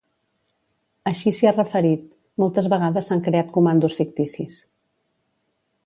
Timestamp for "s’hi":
1.39-1.49